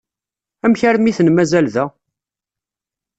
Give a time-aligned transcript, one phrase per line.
[0.65, 1.85] Amek armi i ten-mazal da?